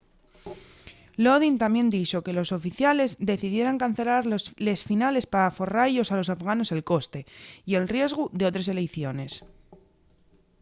[1.23, 4.23] lodin tamién dixo que los oficiales decidieran cancelar
[4.65, 7.19] les finales p'aforra-yos a los afganos el coste
[7.69, 9.31] y el riesgu d'otres eleiciones